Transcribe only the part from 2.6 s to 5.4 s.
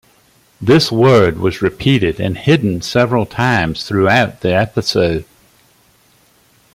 several times throughout the episode.